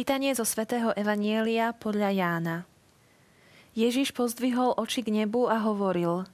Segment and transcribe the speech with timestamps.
[0.00, 2.56] Čítanie zo svätého Evanielia podľa Jána.
[3.76, 6.24] Ježiš pozdvihol oči k nebu a hovoril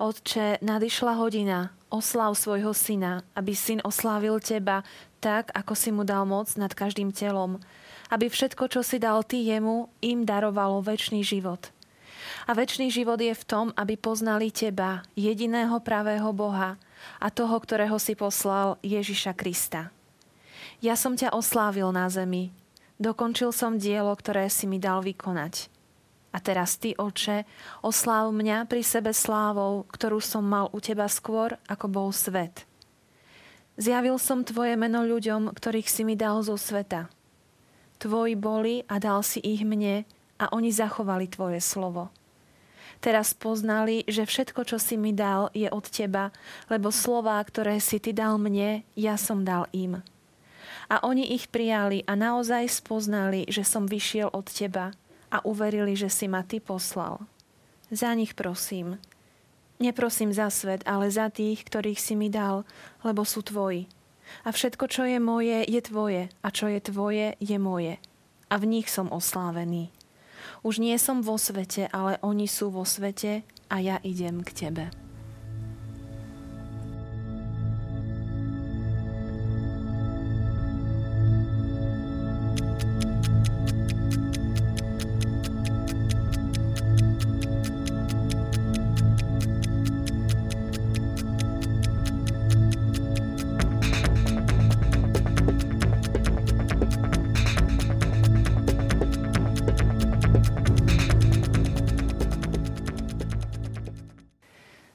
[0.00, 4.80] Otče, nadišla hodina, oslav svojho syna, aby syn oslávil teba
[5.20, 7.60] tak, ako si mu dal moc nad každým telom,
[8.08, 11.68] aby všetko, čo si dal ty jemu, im darovalo väčší život.
[12.48, 16.80] A väčší život je v tom, aby poznali teba, jediného pravého Boha
[17.20, 19.92] a toho, ktorého si poslal Ježiša Krista.
[20.80, 22.56] Ja som ťa oslávil na zemi,
[22.96, 25.68] Dokončil som dielo, ktoré si mi dal vykonať.
[26.32, 27.48] A teraz ty, oče,
[27.80, 32.68] osláv mňa pri sebe slávou, ktorú som mal u teba skôr, ako bol svet.
[33.76, 37.12] Zjavil som tvoje meno ľuďom, ktorých si mi dal zo sveta.
[38.00, 42.12] Tvoji boli a dal si ich mne a oni zachovali tvoje slovo.
[43.04, 46.32] Teraz poznali, že všetko, čo si mi dal, je od teba,
[46.72, 50.00] lebo slová, ktoré si ty dal mne, ja som dal im.
[50.86, 54.94] A oni ich prijali a naozaj spoznali, že som vyšiel od teba
[55.30, 57.26] a uverili, že si ma ty poslal.
[57.90, 58.98] Za nich prosím.
[59.82, 62.64] Neprosím za svet, ale za tých, ktorých si mi dal,
[63.04, 63.90] lebo sú tvoji.
[64.42, 68.00] A všetko, čo je moje, je tvoje, a čo je tvoje, je moje.
[68.50, 69.90] A v nich som oslávený.
[70.66, 75.05] Už nie som vo svete, ale oni sú vo svete a ja idem k tebe.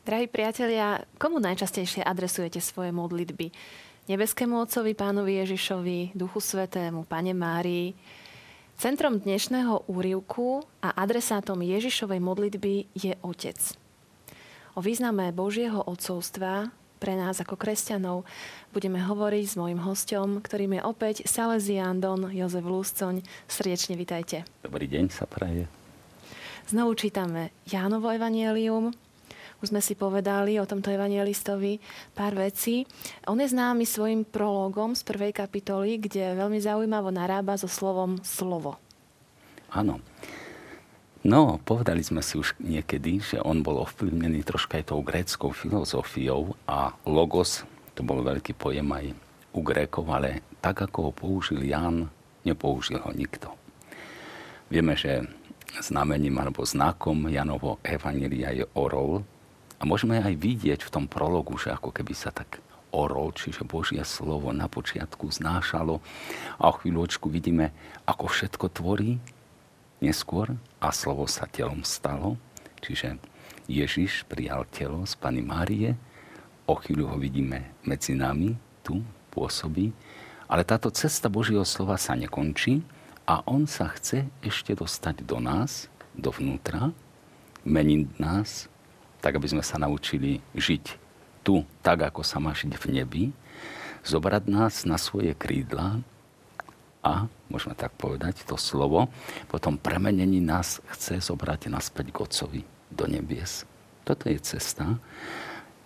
[0.01, 3.53] Drahí priatelia, komu najčastejšie adresujete svoje modlitby?
[4.09, 7.93] Nebeskému Otcovi, Pánovi Ježišovi, Duchu Svetému, Pane Márii.
[8.81, 13.61] Centrom dnešného úrivku a adresátom Ježišovej modlitby je Otec.
[14.73, 18.25] O význame Božieho otcovstva pre nás ako kresťanov
[18.73, 23.21] budeme hovoriť s mojim hostom, ktorým je opäť Salesián Don Jozef Lúscoň.
[23.45, 24.49] Srdečne vitajte.
[24.65, 25.69] Dobrý deň sa praje.
[26.65, 28.97] Znovu čítame Jánovo evanielium,
[29.61, 31.77] už sme si povedali o tomto evangelistovi
[32.17, 32.83] pár vecí.
[33.29, 38.81] On je známy svojim prologom z prvej kapitoly, kde veľmi zaujímavo narába so slovom slovo.
[39.71, 40.01] Áno.
[41.21, 46.57] No, povedali sme si už niekedy, že on bol ovplyvnený troška aj tou gréckou filozofiou
[46.65, 47.61] a logos,
[47.93, 49.05] to bol veľký pojem aj
[49.53, 52.09] u Grékov, ale tak, ako ho použil Jan,
[52.41, 53.53] nepoužil ho nikto.
[54.73, 55.21] Vieme, že
[55.77, 59.21] znamením alebo znakom Janovo Evangelia je orol,
[59.81, 62.61] a môžeme aj vidieť v tom prologu, že ako keby sa tak
[62.93, 65.97] orol, čiže Božie slovo na počiatku znášalo.
[66.61, 67.73] A o chvíľočku vidíme,
[68.05, 69.17] ako všetko tvorí
[70.03, 72.37] neskôr a slovo sa telom stalo.
[72.85, 73.17] Čiže
[73.65, 75.97] Ježiš prijal telo z Pany Márie,
[76.69, 78.53] o chvíľu ho vidíme medzi nami,
[78.85, 79.01] tu
[79.33, 79.89] pôsobí,
[80.45, 82.85] ale táto cesta Božieho slova sa nekončí
[83.25, 86.91] a on sa chce ešte dostať do nás, dovnútra,
[87.63, 88.70] meniť nás,
[89.21, 90.85] tak aby sme sa naučili žiť
[91.45, 93.23] tu, tak ako sa má žiť v nebi,
[94.01, 96.01] zobrať nás na svoje krídla
[97.01, 99.09] a, môžeme tak povedať, to slovo,
[99.49, 102.61] potom premenení nás chce zobrať naspäť k Otcovi
[102.93, 103.65] do nebies.
[104.05, 104.97] Toto je cesta,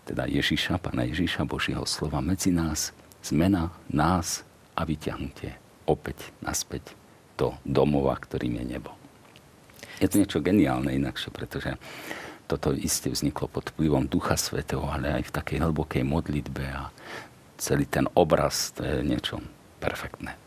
[0.08, 2.92] teda Ježíša, Pána Ježíša, Božieho slova medzi nás,
[3.24, 4.44] zmena nás
[4.76, 5.56] a vyťahnutie
[5.88, 6.94] opäť naspäť
[7.40, 8.92] do domova, ktorým je nebo.
[10.04, 11.72] Je to niečo geniálne inakšie, pretože
[12.46, 16.94] toto isté vzniklo pod vplyvom Ducha Svetého, ale aj v takej hlbokej modlitbe a
[17.58, 19.42] celý ten obraz, to je niečo
[19.82, 20.38] perfektné.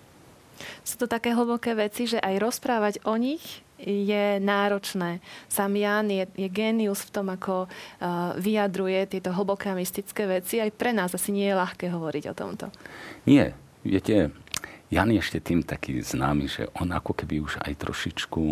[0.82, 5.22] Sú to také hlboké veci, že aj rozprávať o nich je náročné.
[5.46, 10.58] Sam Jan je, je genius v tom, ako uh, vyjadruje tieto hlboké mystické veci.
[10.58, 12.66] Aj pre nás asi nie je ľahké hovoriť o tomto.
[13.30, 13.54] Nie.
[13.86, 14.34] Viete,
[14.90, 18.42] Jan je ešte tým taký známy, že on ako keby už aj trošičku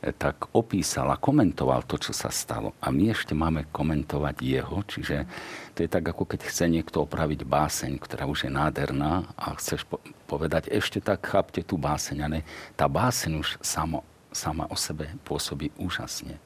[0.00, 2.72] tak opísal a komentoval to, čo sa stalo.
[2.80, 5.28] A my ešte máme komentovať jeho, čiže
[5.76, 9.84] to je tak, ako keď chce niekto opraviť báseň, ktorá už je nádherná a chceš
[10.24, 12.38] povedať, ešte tak chápte tú báseň, ale
[12.80, 14.00] tá báseň už samo,
[14.32, 16.40] sama o sebe pôsobí úžasne.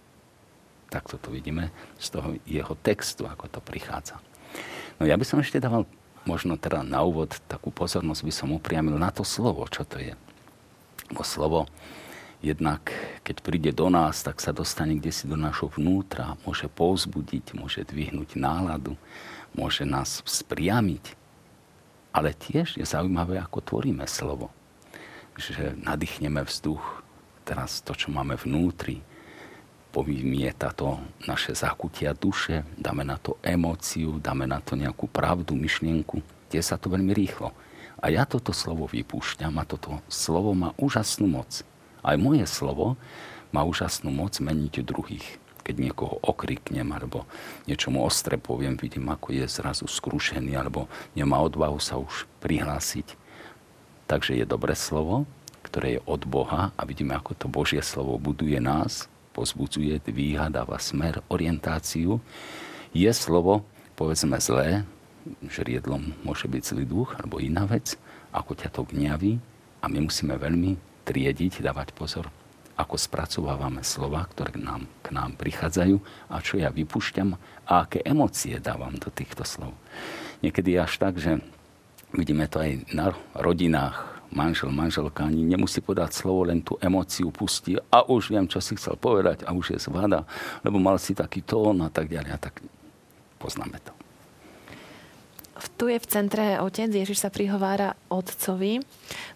[0.91, 4.19] Tak to vidíme z toho jeho textu, ako to prichádza.
[4.99, 5.87] No ja by som ešte dával
[6.27, 10.15] možno teda na úvod takú pozornosť by som upriamil na to slovo, čo to je.
[11.13, 11.69] Bo slovo
[12.45, 12.93] jednak
[13.25, 17.89] keď príde do nás, tak sa dostane kde si do našho vnútra, môže povzbudiť, môže
[17.89, 19.01] dvihnúť náladu,
[19.57, 21.17] môže nás spriamiť.
[22.13, 24.53] Ale tiež je zaujímavé, ako tvoríme slovo.
[25.35, 27.03] že nadýchneme vzduch,
[27.43, 29.03] teraz to, čo máme vnútri,
[29.91, 36.23] povymieta to naše zakutia duše, dáme na to emóciu, dáme na to nejakú pravdu, myšlienku,
[36.51, 37.51] tie sa to veľmi rýchlo.
[37.99, 41.63] A ja toto slovo vypúšťam a toto slovo má úžasnú moc.
[42.05, 43.01] Aj moje slovo
[43.49, 45.41] má úžasnú moc meniť druhých.
[45.65, 47.25] Keď niekoho okriknem alebo
[47.65, 50.85] niečomu ostre poviem, vidím, ako je zrazu skrušený alebo
[51.17, 53.17] nemá odvahu sa už prihlásiť.
[54.05, 55.25] Takže je dobré slovo,
[55.65, 60.77] ktoré je od Boha a vidíme, ako to Božie slovo buduje nás, pozbudzuje, dvíha, dáva
[60.77, 62.21] smer, orientáciu.
[62.93, 63.65] Je slovo,
[63.97, 64.85] povedzme zlé,
[65.49, 67.97] že riedlom môže byť zlý duch alebo iná vec,
[68.37, 69.41] ako ťa to gňaví
[69.81, 72.33] a my musíme veľmi triediť, dávať pozor,
[72.75, 75.97] ako spracovávame slova, ktoré k nám, k nám prichádzajú
[76.33, 77.39] a čo ja vypúšťam
[77.71, 79.77] a aké emócie dávam do týchto slov.
[80.43, 81.39] Niekedy až tak, že
[82.11, 87.79] vidíme to aj na rodinách, manžel, manželka ani nemusí podať slovo, len tú emóciu pustí
[87.79, 90.27] a už viem, čo si chcel povedať a už je zvada,
[90.67, 92.59] lebo mal si taký tón a tak ďalej a tak
[93.39, 93.95] poznáme to.
[95.79, 98.83] Tu je v centre otec, Ježiš sa prihovára otcovi.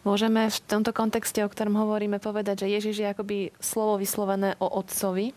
[0.07, 4.67] Môžeme v tomto kontexte, o ktorom hovoríme, povedať, že Ježiš je akoby slovo vyslovené o
[4.71, 5.35] otcovi.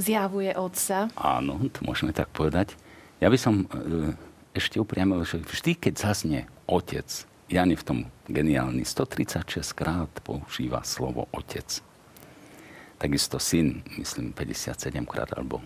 [0.00, 1.12] Zjavuje otca.
[1.14, 2.74] Áno, to môžeme tak povedať.
[3.22, 3.66] Ja by som e,
[4.56, 7.06] ešte upriamil, že vždy, keď zaznie otec,
[7.46, 11.68] Jan je v tom geniálny, 136 krát používa slovo otec.
[12.96, 15.60] Takisto syn, myslím, 57 krát, alebo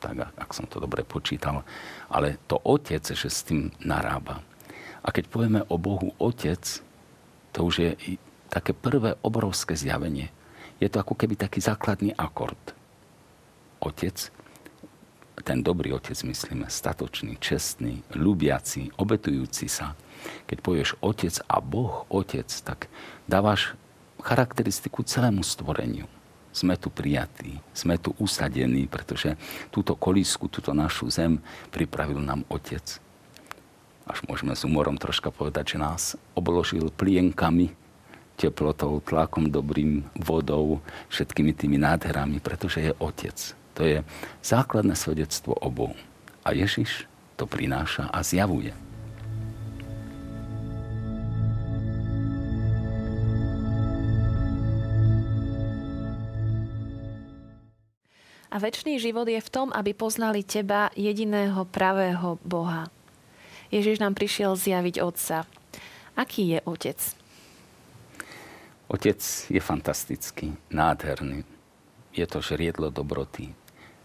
[0.00, 1.62] tak, ak som to dobre počítal.
[2.08, 4.40] Ale to otec, že s tým narába.
[5.04, 6.80] A keď povieme o Bohu otec,
[7.50, 7.90] to už je
[8.50, 10.30] také prvé obrovské zjavenie.
[10.82, 12.58] Je to ako keby taký základný akord.
[13.80, 14.16] Otec,
[15.40, 19.96] ten dobrý otec, myslíme, statočný, čestný, ľubiaci, obetujúci sa.
[20.44, 22.92] Keď povieš otec a Boh otec, tak
[23.24, 23.72] dávaš
[24.20, 26.08] charakteristiku celému stvoreniu
[26.50, 29.38] sme tu prijatí, sme tu usadení, pretože
[29.70, 31.38] túto kolísku, túto našu zem
[31.70, 32.98] pripravil nám Otec.
[34.08, 36.02] Až môžeme s humorom troška povedať, že nás
[36.32, 37.72] obložil plienkami,
[38.40, 40.80] teplotou, tlakom dobrým, vodou,
[41.12, 43.36] všetkými tými nádherami, pretože je Otec.
[43.76, 44.00] To je
[44.40, 45.96] základné svedectvo o Bohu.
[46.40, 47.04] A Ježiš
[47.36, 48.72] to prináša a zjavuje.
[58.50, 62.90] A väčší život je v tom, aby poznali teba, jediného pravého Boha.
[63.70, 65.46] Ježiš nám prišiel zjaviť Otca.
[66.18, 66.98] Aký je Otec?
[68.90, 71.46] Otec je fantastický, nádherný.
[72.10, 73.54] Je to žriedlo dobroty.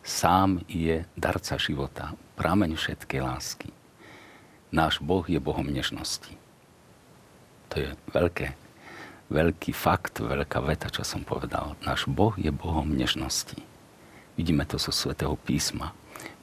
[0.06, 3.74] Sám je darca života, prameň všetkej lásky.
[4.70, 6.38] Náš Boh je Bohom nežnosti.
[7.74, 8.54] To je veľké,
[9.34, 11.74] veľký fakt, veľká veta, čo som povedal.
[11.82, 13.58] Náš Boh je Bohom nežnosti.
[14.38, 15.90] Vidíme to zo svätého písma.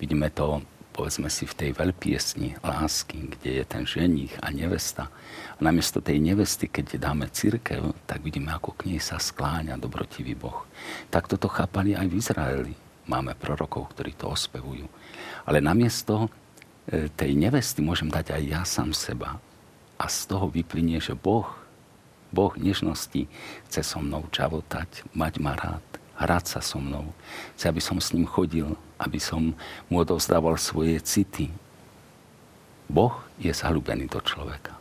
[0.02, 5.08] Vidíme to, povedzme si, v tej veľpiesni lásky, kde je ten ženich a nevesta.
[5.56, 10.36] A namiesto tej nevesty, keď dáme církev, tak vidíme, ako k nej sa skláňa dobrotivý
[10.36, 10.68] Boh.
[11.08, 12.74] Tak toto chápali aj v Izraeli.
[13.08, 14.86] Máme prorokov, ktorí to ospevujú.
[15.48, 16.30] Ale namiesto
[16.86, 19.40] e, tej nevesty môžem dať aj ja sám seba.
[19.98, 21.48] A z toho vyplynie, že Boh,
[22.30, 23.26] Boh nežnosti
[23.68, 27.10] chce so mnou čavotať, mať ma rád hrať sa so mnou.
[27.56, 28.68] Chce, aby som s ním chodil,
[29.00, 29.56] aby som
[29.88, 31.50] mu odovzdával svoje city.
[32.90, 34.76] Boh je zalúbený do človeka.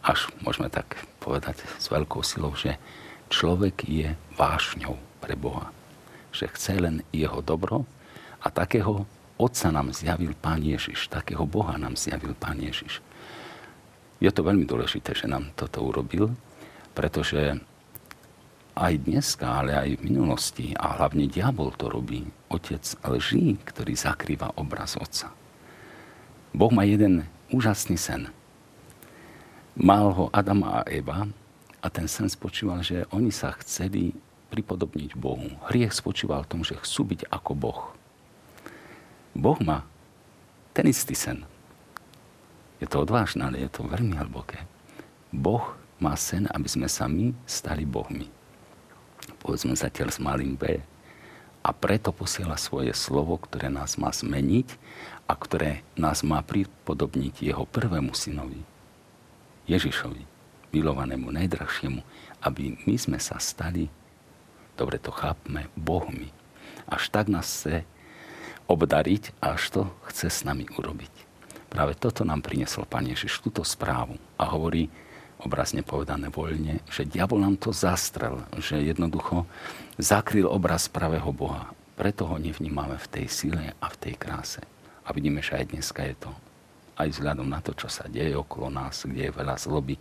[0.00, 2.80] Až môžeme tak povedať s veľkou silou, že
[3.28, 5.68] človek je vášňou pre Boha.
[6.32, 7.84] Že chce len jeho dobro
[8.40, 9.04] a takého
[9.38, 12.98] Otca nám zjavil Pán Ježiš, takého Boha nám zjavil Pán Ježiš.
[14.18, 16.34] Je to veľmi dôležité, že nám toto urobil,
[16.90, 17.62] pretože
[18.78, 22.22] aj dneska, ale aj v minulosti a hlavne diabol to robí.
[22.46, 25.34] Otec lží, ktorý zakrýva obraz otca.
[26.54, 28.30] Boh má jeden úžasný sen.
[29.74, 31.26] Mal ho Adam a Eva
[31.82, 34.14] a ten sen spočíval, že oni sa chceli
[34.48, 35.58] pripodobniť Bohu.
[35.68, 37.82] Hriech spočíval v tom, že chcú byť ako Boh.
[39.34, 39.84] Boh má
[40.72, 41.42] ten istý sen.
[42.78, 44.62] Je to odvážne, ale je to veľmi hlboké.
[45.34, 48.37] Boh má sen, aby sme sa my stali Bohmi
[49.36, 50.80] povedzme zatiaľ s malým B.
[51.60, 54.78] A preto posiela svoje slovo, ktoré nás má zmeniť
[55.28, 58.64] a ktoré nás má pripodobniť jeho prvému synovi,
[59.68, 60.24] Ježišovi,
[60.72, 62.00] milovanému, najdrahšiemu,
[62.40, 63.92] aby my sme sa stali,
[64.78, 66.32] dobre to chápme, Bohmi.
[66.88, 67.84] Až tak nás chce
[68.68, 71.12] obdariť, až to chce s nami urobiť.
[71.68, 74.16] Práve toto nám priniesol Pán Ježiš, túto správu.
[74.40, 74.88] A hovorí,
[75.42, 79.46] obrazne povedané voľne, že diabol nám to zastrel, že jednoducho
[79.98, 81.70] zakryl obraz pravého Boha.
[81.98, 84.62] Preto ho nevnímame v tej sile a v tej kráse.
[85.06, 86.30] A vidíme, že aj dneska je to
[86.98, 89.94] aj vzhľadom na to, čo sa deje okolo nás, kde je veľa zloby.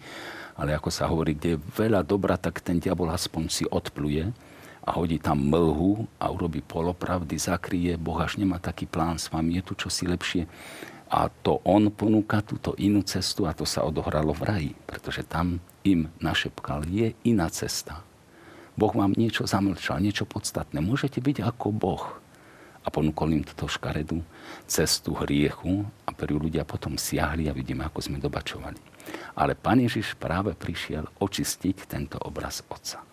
[0.58, 4.34] Ale ako sa hovorí, kde je veľa dobra, tak ten diabol aspoň si odpluje
[4.82, 7.94] a hodí tam mlhu a urobí polopravdy, zakrie.
[8.02, 10.50] Boh až nemá taký plán s vami, je tu čosi lepšie.
[11.08, 15.64] A to on ponúka túto inú cestu a to sa odohralo v raji, pretože tam
[15.88, 18.04] im našepkal, je iná cesta.
[18.78, 20.84] Boh vám niečo zamlčal, niečo podstatné.
[20.84, 22.06] Môžete byť ako Boh.
[22.86, 24.22] A ponúkol im túto škaredú
[24.70, 28.80] cestu hriechu a prvý ľudia potom siahli a vidíme, ako sme dobačovali.
[29.40, 33.04] Ale Pán Ježiš práve prišiel očistiť tento obraz Otca.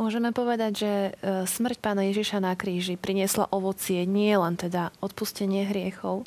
[0.00, 1.10] Môžeme povedať, že e,
[1.44, 6.24] smrť pána Ježiša na kríži priniesla ovocie nie len teda odpustenie hriechov,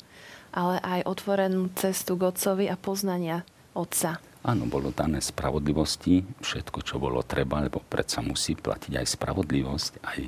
[0.52, 3.42] ale aj otvorenú cestu k Otcovi a poznania
[3.72, 4.20] Otca.
[4.42, 10.18] Áno, bolo dané spravodlivosti, všetko, čo bolo treba, lebo predsa musí platiť aj spravodlivosť, aj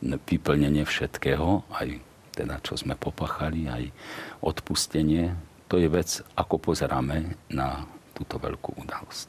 [0.00, 1.88] vyplnenie všetkého, aj
[2.32, 3.84] teda, čo sme popachali, aj
[4.40, 5.36] odpustenie.
[5.68, 7.84] To je vec, ako pozeráme na
[8.16, 9.28] túto veľkú udalosť.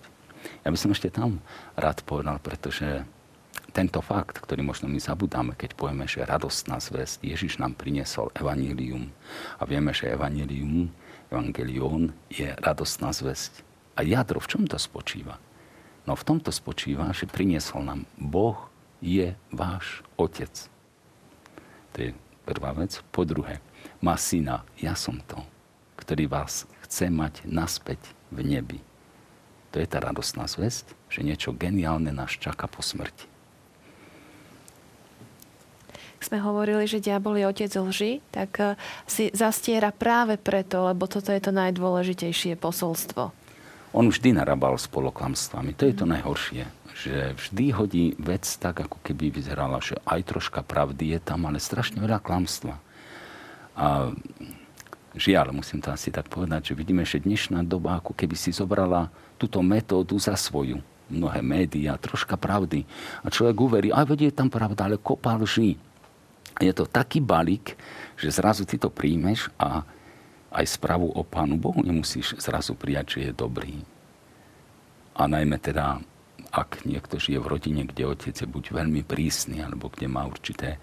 [0.63, 1.43] Ja by som ešte tam
[1.75, 3.03] rád povedal, pretože
[3.71, 9.07] tento fakt, ktorý možno my zabudáme, keď povieme, že radostná zväzť, Ježiš nám priniesol evanílium
[9.57, 10.91] a vieme, že evanílium,
[11.31, 13.63] evangelión je radostná zväzť.
[13.95, 15.39] A jadro v čom to spočíva?
[16.03, 18.67] No v tomto spočíva, že priniesol nám Boh
[18.99, 20.51] je váš otec.
[21.95, 22.11] To je
[22.43, 22.99] prvá vec.
[23.15, 23.63] Po druhé,
[24.03, 25.39] má syna, ja som to,
[25.95, 28.03] ktorý vás chce mať naspäť
[28.35, 28.79] v nebi.
[29.71, 33.30] To je tá radostná zväzť, že niečo geniálne nás čaká po smrti
[36.21, 38.77] sme hovorili, že diabol je otec lži, tak eh,
[39.09, 43.33] si zastiera práve preto, lebo toto je to najdôležitejšie posolstvo.
[43.91, 45.75] On vždy narabal s poloklamstvami.
[45.75, 46.63] To je to najhoršie.
[46.95, 51.59] Že vždy hodí vec tak, ako keby vyzerala, že aj troška pravdy je tam, ale
[51.59, 52.79] strašne veľa klamstva.
[53.75, 54.15] A
[55.11, 59.11] žiaľ, musím to asi tak povedať, že vidíme, že dnešná doba ako keby si zobrala
[59.35, 60.79] túto metódu za svoju.
[61.11, 62.87] Mnohé médiá, troška pravdy.
[63.19, 65.75] A človek uverí, aj vedie tam pravda, ale kopa lží
[66.61, 67.73] je to taký balík,
[68.15, 69.81] že zrazu ty to príjmeš a
[70.51, 73.75] aj správu o Pánu Bohu nemusíš zrazu prijať, že je dobrý.
[75.15, 76.03] A najmä teda,
[76.51, 80.75] ak niekto žije v rodine, kde otec je buď veľmi prísny, alebo kde má určité
[80.75, 80.79] e,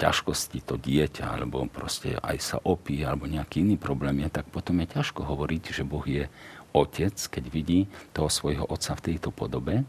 [0.00, 4.80] ťažkosti to dieťa, alebo proste aj sa opí, alebo nejaký iný problém je, tak potom
[4.80, 6.24] je ťažko hovoriť, že Boh je
[6.72, 9.84] otec, keď vidí toho svojho otca v tejto podobe.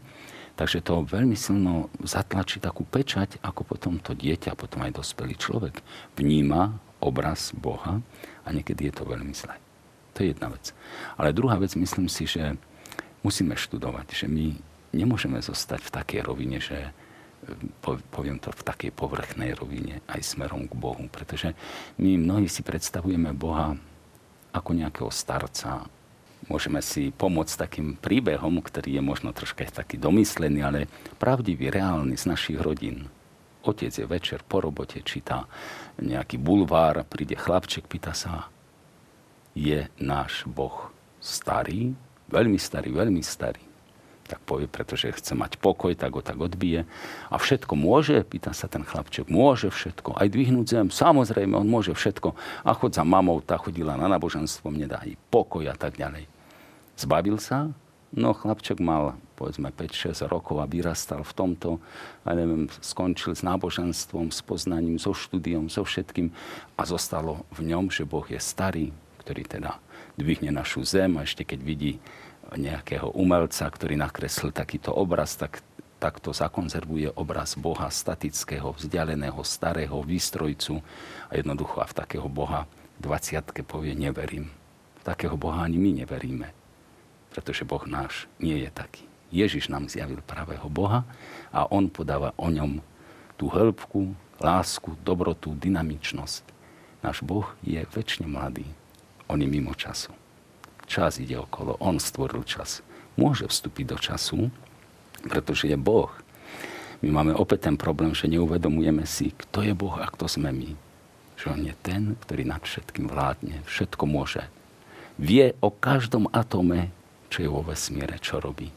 [0.58, 5.86] Takže to veľmi silno zatlačí takú pečať, ako potom to dieťa, potom aj dospelý človek
[6.18, 8.02] vníma obraz Boha
[8.42, 9.54] a niekedy je to veľmi zlé.
[10.18, 10.74] To je jedna vec.
[11.14, 12.58] Ale druhá vec, myslím si, že
[13.22, 14.58] musíme študovať, že my
[14.90, 16.90] nemôžeme zostať v takej rovine, že
[18.10, 21.06] poviem to v takej povrchnej rovine aj smerom k Bohu.
[21.06, 21.54] Pretože
[22.02, 23.78] my mnohí si predstavujeme Boha
[24.50, 25.86] ako nejakého starca,
[26.48, 30.80] môžeme si pomôcť takým príbehom, ktorý je možno troška taký domyslený, ale
[31.20, 33.08] pravdivý, reálny z našich rodín.
[33.62, 35.44] Otec je večer po robote, číta
[36.00, 38.48] nejaký bulvár, príde chlapček, pýta sa,
[39.52, 41.92] je náš Boh starý?
[42.30, 43.60] Veľmi starý, veľmi starý.
[44.28, 46.84] Tak povie, pretože chce mať pokoj, tak ho tak odbije.
[47.32, 48.20] A všetko môže?
[48.28, 49.32] Pýta sa ten chlapček.
[49.32, 50.20] Môže všetko.
[50.20, 50.86] Aj dvihnúť zem.
[50.92, 52.36] Samozrejme, on môže všetko.
[52.68, 56.37] A chod za mamou, tá chodila na náboženstvo, mne dá i pokoj a tak ďalej.
[56.98, 57.70] Zbavil sa?
[58.10, 61.70] No, chlapček mal povedzme 5-6 rokov a vyrastal v tomto,
[62.26, 66.34] a neviem, skončil s náboženstvom, s poznaním, so štúdiom, so všetkým.
[66.74, 68.90] A zostalo v ňom, že Boh je starý,
[69.22, 69.78] ktorý teda
[70.18, 71.14] dvihne našu zem.
[71.20, 71.92] A ešte keď vidí
[72.50, 75.62] nejakého umelca, ktorý nakreslil takýto obraz, tak
[76.02, 80.82] takto zakonzervuje obraz Boha statického, vzdialeného, starého výstrojcu.
[81.30, 82.66] A jednoducho a v takého Boha
[82.98, 84.50] 20 povie neverím.
[84.98, 86.57] V takého Boha ani my neveríme
[87.32, 89.04] pretože Boh náš nie je taký.
[89.28, 91.04] Ježiš nám zjavil pravého Boha
[91.52, 92.80] a on podáva o ňom
[93.36, 96.44] tú hĺbku, lásku, dobrotu, dynamičnosť.
[97.04, 98.66] Náš Boh je väčšine mladý.
[99.28, 100.10] On je mimo času.
[100.88, 102.80] Čas ide okolo, on stvoril čas.
[103.20, 104.48] Môže vstúpiť do času,
[105.28, 106.08] pretože je Boh.
[107.04, 110.72] My máme opäť ten problém, že neuvedomujeme si, kto je Boh a kto sme my.
[111.38, 114.42] Že on je ten, ktorý nad všetkým vládne, všetko môže.
[115.20, 116.90] Vie o každom atome,
[117.28, 118.68] čo je vo vesmíre, čo robí.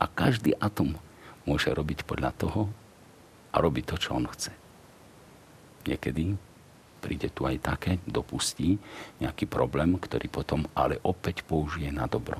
[0.00, 0.96] A každý atom
[1.48, 2.68] môže robiť podľa toho
[3.52, 4.52] a robiť to, čo on chce.
[5.86, 6.34] Niekedy
[7.02, 8.78] príde tu aj také, dopustí
[9.18, 12.38] nejaký problém, ktorý potom ale opäť použije na dobro.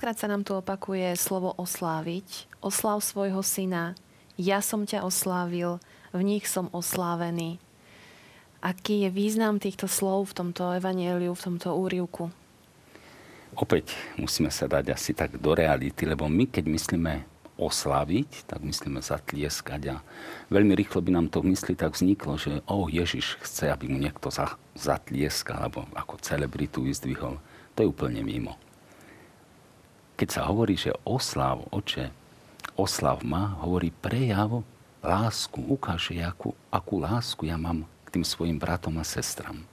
[0.00, 2.48] Viackrát sa nám tu opakuje slovo osláviť.
[2.64, 3.92] Oslav svojho syna.
[4.40, 5.76] Ja som ťa oslávil,
[6.16, 7.60] v nich som oslávený.
[8.64, 12.32] Aký je význam týchto slov v tomto evanieliu, v tomto úrivku?
[13.52, 17.12] Opäť musíme sa dať asi tak do reality, lebo my, keď myslíme
[17.60, 20.00] osláviť, tak myslíme zatlieskať a
[20.48, 24.00] veľmi rýchlo by nám to v mysli tak vzniklo, že o, Ježiš chce, aby mu
[24.00, 27.36] niekto za, zatlieskal, alebo ako celebritu vyzdvihol.
[27.76, 28.56] To je úplne mimo.
[30.20, 32.12] Keď sa hovorí, že oslav, oče,
[32.76, 34.60] oslav ma, hovorí prejav
[35.00, 39.64] lásku, ukáže, akú, akú lásku ja mám k tým svojim bratom a sestram.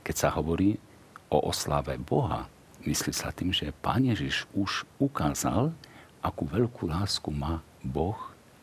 [0.00, 0.80] Keď sa hovorí
[1.28, 2.48] o oslave Boha,
[2.88, 5.76] myslí sa tým, že Pán Ježiš už ukázal,
[6.24, 8.16] akú veľkú lásku má Boh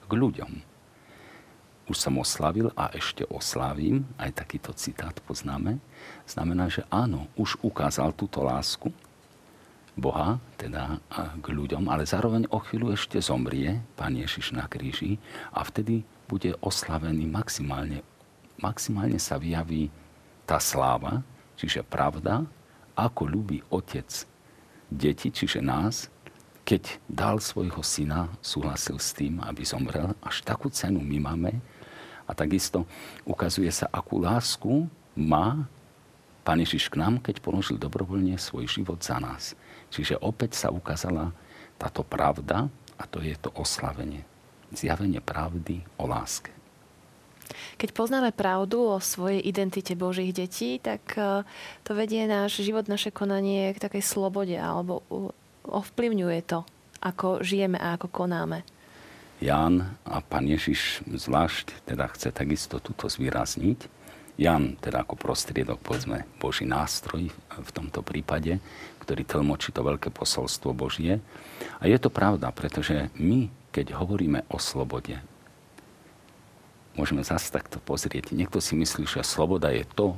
[0.10, 0.65] k ľuďom.
[1.93, 5.77] Už som oslavil a ešte oslávim, aj takýto citát poznáme,
[6.25, 8.89] znamená, že áno, už ukázal túto lásku
[9.93, 10.97] Boha, teda
[11.38, 15.21] k ľuďom, ale zároveň o chvíľu ešte zomrie Pán Ježiš na kríži
[15.53, 18.01] a vtedy bude oslavený maximálne.
[18.57, 19.93] Maximálne sa vyjaví
[20.49, 21.21] tá sláva,
[21.60, 22.41] čiže pravda,
[22.97, 24.25] ako ľubí Otec
[24.89, 26.10] deti, čiže nás,
[26.63, 30.15] keď dal svojho syna, súhlasil s tým, aby zomrel.
[30.23, 31.51] Až takú cenu my máme.
[32.23, 32.88] A takisto
[33.27, 35.67] ukazuje sa, akú lásku má
[36.43, 39.56] Pán Ježiš k nám, keď položil dobrovoľne svoj život za nás.
[39.95, 41.32] Čiže opäť sa ukázala
[41.79, 42.67] táto pravda
[42.99, 44.27] a to je to oslavenie.
[44.75, 46.51] Zjavenie pravdy o láske.
[47.77, 51.47] Keď poznáme pravdu o svojej identite Božích detí, tak eh,
[51.86, 55.03] to vedie náš život, naše konanie k takej slobode alebo
[55.63, 56.67] ovplyvňuje to,
[56.99, 58.67] ako žijeme a ako konáme.
[59.43, 64.02] Ján a pán Ježiš zvlášť teda chce takisto túto zvýrazniť.
[64.34, 68.58] Jan teda ako prostriedok, povedzme, Boží nástroj v tomto prípade,
[69.06, 71.22] ktorý tlmočí to veľké posolstvo Božie.
[71.78, 75.22] A je to pravda, pretože my, keď hovoríme o slobode,
[76.98, 78.34] môžeme zase takto pozrieť.
[78.34, 80.17] Niekto si myslí, že sloboda je to,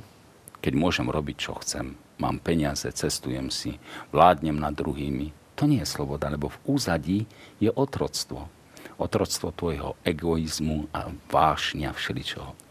[0.64, 3.76] keď môžem robiť, čo chcem mám peniaze, cestujem si,
[4.12, 5.32] vládnem nad druhými.
[5.56, 7.18] To nie je sloboda, lebo v úzadí
[7.60, 8.48] je otroctvo.
[8.96, 12.65] Otroctvo tvojho egoizmu a vášňa všeličoho.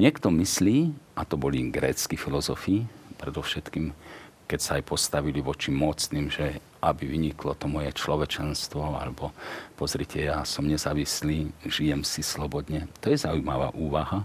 [0.00, 2.88] Niekto myslí, a to boli grécky filozofi,
[3.20, 3.92] predovšetkým,
[4.48, 9.30] keď sa aj postavili voči mocným, že aby vyniklo to moje človečenstvo, alebo
[9.76, 12.88] pozrite, ja som nezávislý, žijem si slobodne.
[13.04, 14.24] To je zaujímavá úvaha,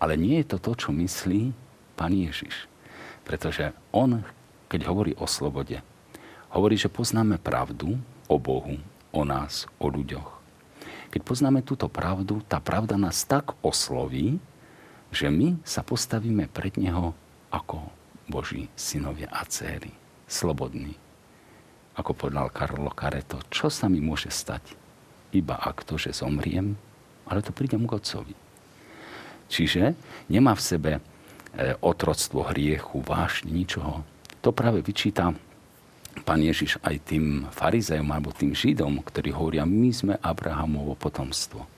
[0.00, 1.52] ale nie je to to, čo myslí
[1.94, 2.66] pán Ježiš.
[3.22, 4.24] Pretože on,
[4.66, 5.78] keď hovorí o slobode,
[6.50, 8.80] hovorí, že poznáme pravdu o Bohu,
[9.12, 10.42] o nás, o ľuďoch.
[11.12, 14.40] Keď poznáme túto pravdu, tá pravda nás tak osloví,
[15.12, 17.12] že my sa postavíme pred Neho
[17.52, 17.84] ako
[18.26, 19.92] Boží synovia a céry.
[20.24, 20.96] Slobodní.
[22.00, 24.72] Ako povedal Karlo Kareto, čo sa mi môže stať?
[25.36, 26.72] Iba ak to, že zomriem,
[27.28, 28.34] ale to prídem k Otcovi.
[29.52, 29.92] Čiže
[30.32, 30.92] nemá v sebe
[31.52, 34.00] E, otroctvo hriechu, vášne, ničoho.
[34.40, 35.36] To práve vyčíta
[36.24, 41.68] pán Ježiš aj tým farizejom alebo tým židom, ktorí hovoria, my sme Abrahamovo potomstvo.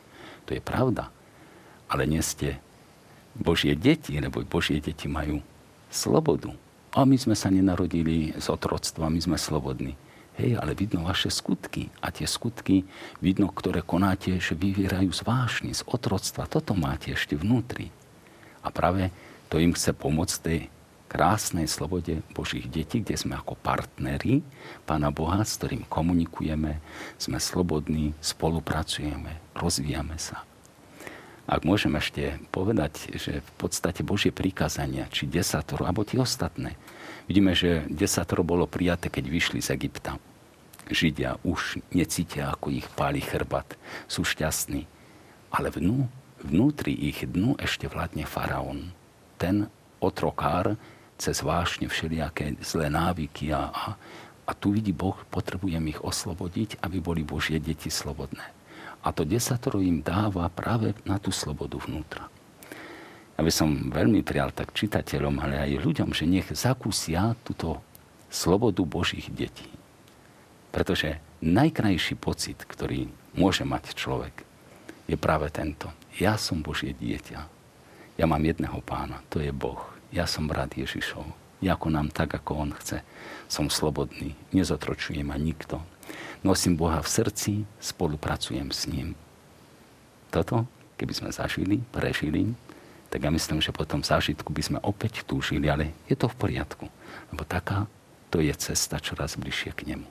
[0.47, 1.11] To je pravda.
[1.91, 2.63] Ale nie ste
[3.35, 5.43] Božie deti, lebo Božie deti majú
[5.91, 6.55] slobodu.
[6.95, 9.99] A my sme sa nenarodili z otroctva, my sme slobodní.
[10.35, 11.91] Hej, ale vidno vaše skutky.
[12.03, 12.87] A tie skutky,
[13.23, 16.51] vidno, ktoré konáte, že vyvierajú z vášny, z otroctva.
[16.51, 17.91] Toto máte ešte vnútri.
[18.63, 19.15] A práve
[19.51, 20.61] to im chce pomôcť tej
[21.07, 24.43] krásnej slobode Božích detí, kde sme ako partneri
[24.83, 26.83] Pána Boha, s ktorým komunikujeme,
[27.23, 30.43] sme slobodní, spolupracujeme, rozvíjame sa.
[31.45, 36.77] Ak môžem ešte povedať, že v podstate Božie prikázania, či desatoro, alebo tie ostatné,
[37.29, 40.17] vidíme, že desatoro bolo prijaté, keď vyšli z Egypta.
[40.89, 43.77] Židia už necítia, ako ich páli chrbat,
[44.09, 44.89] sú šťastní.
[45.53, 46.09] Ale vnú,
[46.41, 48.93] vnútri ich dnu ešte vládne faraón
[49.45, 49.69] ten
[50.01, 50.81] otrokár
[51.21, 53.85] cez vášne všelijaké zlé návyky a, a,
[54.49, 58.45] a tu vidí Boh, potrebujem ich oslobodiť, aby boli Božie deti slobodné.
[59.05, 62.33] A to desatoro im dáva práve na tú slobodu vnútra.
[63.37, 67.83] Ja by som veľmi prijal tak čitateľom, ale aj ľuďom, že nech zakúsia túto
[68.33, 69.69] slobodu Božích detí.
[70.73, 74.47] Pretože najkrajší pocit, ktorý môže mať človek,
[75.05, 75.93] je práve tento.
[76.17, 77.41] Ja som Božie dieťa.
[78.15, 79.83] Ja mám jedného pána, to je Boh.
[80.15, 81.27] Ja som brat Ježišov.
[81.59, 83.03] Ja konám tak, ako On chce.
[83.51, 85.83] Som slobodný, nezotročuje ma nikto.
[86.45, 89.17] Nosím Boha v srdci, spolupracujem s ním.
[90.29, 90.67] Toto,
[91.01, 92.53] keby sme zažili, prežili,
[93.09, 96.35] tak ja myslím, že po tom zážitku by sme opäť túžili, ale je to v
[96.35, 96.91] poriadku.
[97.31, 97.87] Lebo taká
[98.35, 100.07] to je cesta čoraz bližšie k nemu.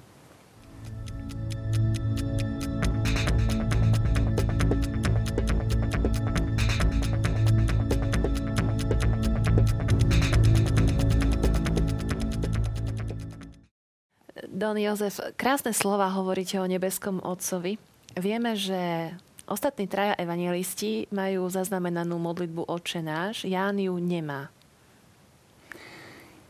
[14.64, 17.76] Don Jozef, krásne slova hovoríte o nebeskom Otcovi.
[18.16, 19.12] Vieme, že
[19.44, 23.44] ostatní traja evangelisti majú zaznamenanú modlitbu Otče náš.
[23.44, 24.48] Ján ju nemá.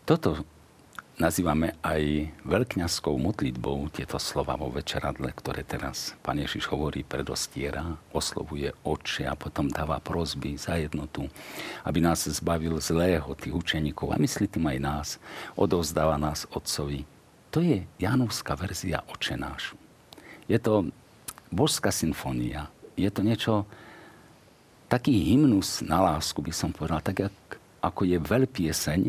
[0.06, 0.46] Toto
[1.18, 8.78] nazývame aj veľkňazskou modlitbou tieto slova vo večeradle, ktoré teraz Pán Ježiš hovorí, predostiera, oslovuje
[8.86, 11.26] oče a potom dáva prozby za jednotu,
[11.82, 15.08] aby nás zbavil zlého tých učeníkov a myslí tým aj nás,
[15.58, 17.10] odovzdáva nás Otcovi.
[17.54, 19.78] To je Janovská verzia oče náš.
[20.50, 20.90] Je to
[21.54, 22.66] božská symfónia.
[22.98, 23.70] Je to niečo,
[24.90, 27.30] taký hymnus na lásku by som povedal, tak
[27.78, 29.02] ako je veľpieseň,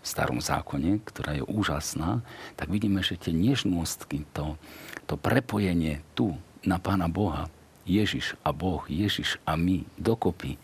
[0.00, 2.24] v starom zákone, ktorá je úžasná,
[2.56, 4.56] tak vidíme, že tie nežnostky, to,
[5.04, 7.52] to prepojenie tu na Pána Boha,
[7.84, 10.56] Ježiš a Boh, Ježiš a my dokopy,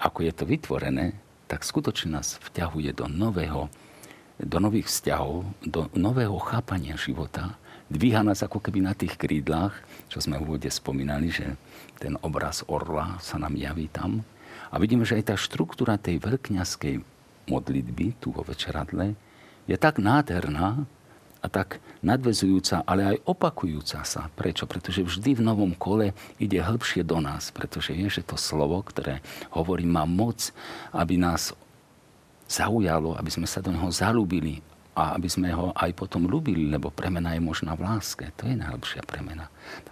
[0.00, 1.12] ako je to vytvorené,
[1.52, 3.68] tak skutočne nás vťahuje do nového,
[4.38, 7.58] do nových vzťahov, do nového chápania života.
[7.90, 9.74] Dvíha nás ako keby na tých krídlach,
[10.06, 11.58] čo sme v úvode spomínali, že
[11.98, 14.22] ten obraz orla sa nám javí tam.
[14.70, 17.00] A vidíme, že aj tá štruktúra tej veľkňaskej
[17.48, 19.16] modlitby tu vo večeradle
[19.68, 20.88] je tak nádherná
[21.38, 24.26] a tak nadvezujúca, ale aj opakujúca sa.
[24.34, 24.66] Prečo?
[24.66, 29.22] Pretože vždy v novom kole ide hĺbšie do nás, pretože je, že to slovo, ktoré
[29.54, 30.50] hovorí, má moc,
[30.90, 31.54] aby nás
[32.48, 34.64] zaujalo, aby sme sa do neho zalúbili
[34.96, 38.32] a aby sme ho aj potom ľúbili, lebo premena je možná v láske.
[38.40, 39.46] To je najlepšia premena.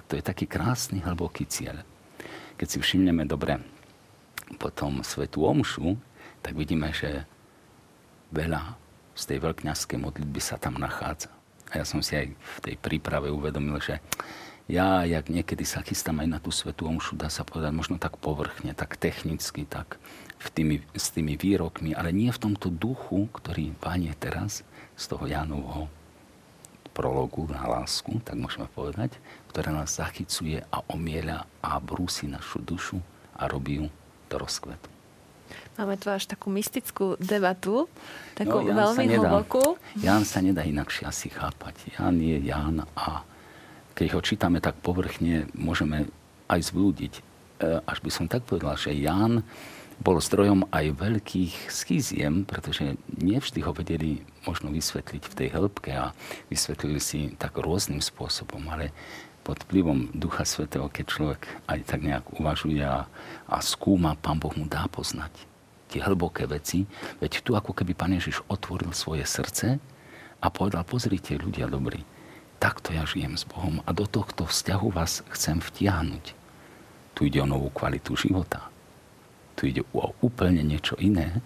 [0.09, 1.85] To je taký krásny, hlboký cieľ.
[2.57, 3.61] Keď si všimneme dobre
[4.57, 5.95] potom svetú omšu,
[6.40, 7.23] tak vidíme, že
[8.33, 8.75] veľa
[9.14, 11.31] z tej veľkňazskej modlitby sa tam nachádza.
[11.71, 13.99] A ja som si aj v tej príprave uvedomil, že
[14.66, 18.19] ja, jak niekedy sa chystám aj na tú svetú omšu, dá sa povedať možno tak
[18.19, 19.99] povrchne, tak technicky, tak
[20.37, 24.62] v tými, s tými výrokmi, ale nie v tomto duchu, ktorý pánie teraz
[24.96, 25.88] z toho Jánovho
[26.96, 29.20] prologu na lásku, tak môžeme povedať,
[29.53, 32.96] ktorá nás zachycuje a omieľa a brúsi našu dušu
[33.37, 33.87] a robí ju
[34.33, 34.88] do rozkvetu.
[35.77, 37.85] Máme tu až takú mystickú debatu,
[38.33, 39.77] takú no, veľmi nedá, hlbokú.
[40.01, 42.01] Ján sa nedá inakšie asi chápať.
[42.01, 43.22] Ján je Ján a
[43.92, 46.09] keď ho čítame tak povrchne, môžeme
[46.49, 47.12] aj zblúdiť.
[47.20, 47.22] E,
[47.85, 49.44] až by som tak povedal, že Ján
[50.00, 56.12] bol zdrojom aj veľkých schiziem, pretože nevždy ho vedeli možno vysvetliť v tej hĺbke a
[56.52, 58.92] vysvetlili si tak rôznym spôsobom, ale
[59.46, 63.06] pod vplyvom Ducha Svetého, keď človek aj tak nejak uvažuje a,
[63.46, 65.30] a skúma, Pán Boh mu dá poznať
[65.87, 66.82] tie hlboké veci.
[67.22, 69.78] Veď tu ako keby Pán Ježiš otvoril svoje srdce
[70.42, 72.02] a povedal, pozrite ľudia dobrí,
[72.59, 76.35] takto ja žijem s Bohom a do tohto vzťahu vás chcem vtiahnuť.
[77.14, 78.75] Tu ide o novú kvalitu života.
[79.57, 81.40] Tu ide o úplne niečo iné.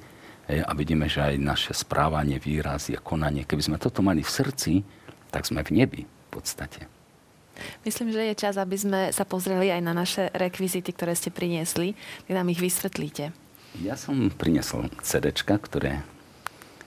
[0.51, 4.83] A vidíme, že aj naše správanie, výrazy a konanie, keby sme toto mali v srdci,
[5.31, 6.91] tak sme v nebi v podstate.
[7.87, 11.95] Myslím, že je čas, aby sme sa pozreli aj na naše rekvizity, ktoré ste priniesli.
[12.27, 13.31] Vy nám ich vysvetlíte.
[13.79, 16.03] Ja som prinesol CD, ktoré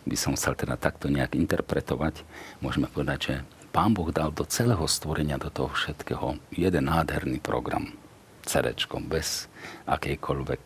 [0.03, 2.27] by som chcel teda takto nejak interpretovať.
[2.59, 3.35] Môžeme povedať, že
[3.71, 7.95] Pán Boh dal do celého stvorenia, do toho všetkého jeden nádherný program.
[8.43, 8.75] CD,
[9.07, 9.47] bez
[9.87, 10.63] akejkoľvek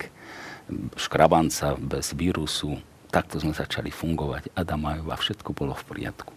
[1.00, 2.80] škrabanca, bez vírusu.
[3.08, 4.52] Takto sme začali fungovať.
[4.54, 6.32] Adam a Eva, všetko bolo v poriadku.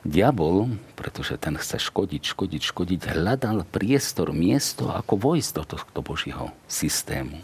[0.00, 6.52] Diabol, pretože ten chce škodiť, škodiť, škodiť, hľadal priestor, miesto, ako vojsť do tohto Božího
[6.64, 7.40] systému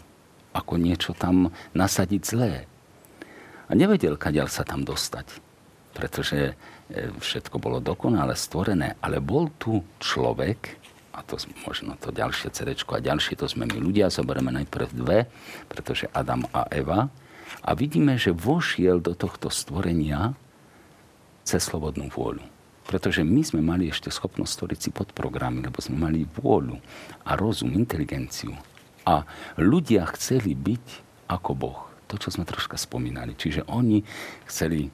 [0.57, 2.53] ako niečo tam nasadiť zlé.
[3.69, 5.27] A nevedel, kadiaľ sa tam dostať,
[5.93, 6.55] pretože
[6.89, 10.81] e, všetko bolo dokonale stvorené, ale bol tu človek,
[11.17, 15.19] a to možno to ďalšie CD a ďalšie, to sme my ľudia, zoberieme najprv dve,
[15.65, 17.09] pretože Adam a Eva,
[17.65, 20.37] a vidíme, že vošiel do tohto stvorenia
[21.41, 22.43] cez slobodnú vôľu.
[22.87, 26.79] Pretože my sme mali ešte schopnosť stvoriť si podprogramy, lebo sme mali vôľu
[27.27, 28.55] a rozum, inteligenciu
[29.07, 29.23] a
[29.55, 30.85] ľudia chceli byť
[31.31, 31.79] ako Boh.
[32.07, 33.35] To, čo sme troška spomínali.
[33.35, 33.99] Čiže oni
[34.47, 34.87] chceli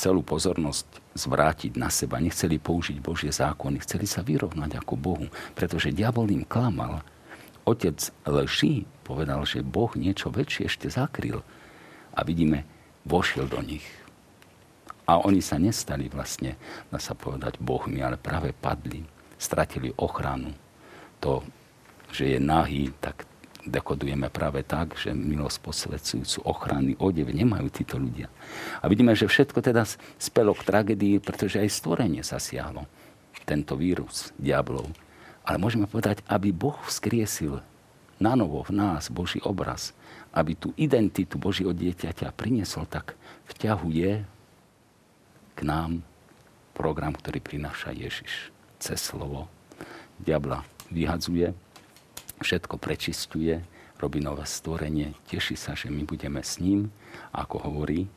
[0.00, 5.92] celú pozornosť zvrátiť na seba, nechceli použiť Božie zákony, chceli sa vyrovnať ako Bohu, pretože
[5.92, 7.04] diabol im klamal.
[7.68, 11.44] Otec lží povedal, že Boh niečo väčšie ešte zakryl.
[12.16, 12.64] A vidíme,
[13.04, 13.84] vošiel do nich.
[15.04, 16.56] A oni sa nestali vlastne,
[16.88, 19.04] dá sa povedať, Bohmi, ale práve padli.
[19.36, 20.54] Stratili ochranu.
[21.20, 21.44] To,
[22.14, 23.29] že je nahý, tak
[23.66, 28.32] dekodujeme práve tak, že milosť posvedcujúcu ochrany odev nemajú títo ľudia.
[28.80, 29.84] A vidíme, že všetko teda
[30.16, 32.88] spelo k tragédii, pretože aj stvorenie zasiahlo
[33.44, 34.88] tento vírus diablov.
[35.44, 37.60] Ale môžeme povedať, aby Boh vzkriesil
[38.20, 39.96] na novo v nás Boží obraz,
[40.30, 43.16] aby tú identitu Božieho dieťaťa priniesol, tak
[43.50, 44.10] vťahuje
[45.56, 46.04] k nám
[46.76, 49.50] program, ktorý prináša Ježiš cez slovo.
[50.20, 51.52] Diabla vyhadzuje,
[52.40, 53.60] všetko prečistuje,
[54.00, 56.88] robí nové stvorenie, teší sa, že my budeme s ním,
[57.36, 58.08] ako hovorí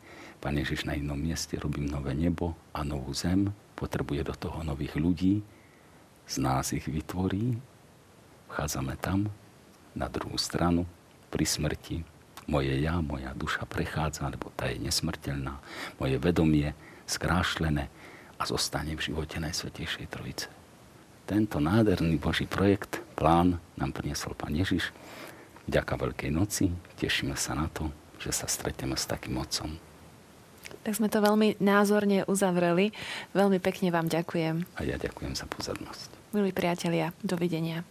[0.44, 5.00] Pán Ježiš na inom mieste, robím nové nebo a novú zem, potrebuje do toho nových
[5.00, 5.40] ľudí,
[6.28, 7.56] z nás ich vytvorí,
[8.52, 9.32] vchádzame tam,
[9.96, 10.84] na druhú stranu,
[11.32, 12.04] pri smrti,
[12.48, 15.64] moje ja, moja duša prechádza, lebo tá je nesmrteľná,
[15.96, 16.76] moje vedomie
[17.08, 17.88] skrášlené
[18.36, 20.52] a zostane v živote Najsvetejšej Trojice.
[21.24, 24.92] Tento nádherný Boží projekt, plán nám priniesol Pán Ježiš.
[25.64, 27.88] Ďaká Veľkej noci, tešíme sa na to,
[28.20, 29.80] že sa stretneme s takým otcom.
[30.84, 32.92] Tak sme to veľmi názorne uzavreli.
[33.32, 34.68] Veľmi pekne vám ďakujem.
[34.76, 36.36] A ja ďakujem za pozornosť.
[36.36, 37.88] Milí priatelia, dovidenia.